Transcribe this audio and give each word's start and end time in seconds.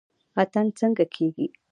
اتن 0.41 0.67
څنګه 0.79 1.05
کیږي؟ 1.15 1.45